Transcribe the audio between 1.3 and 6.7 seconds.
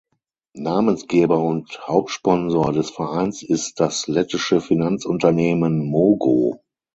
und Hauptsponsor des Vereins ist das lettische Finanzunternehmen "Mogo".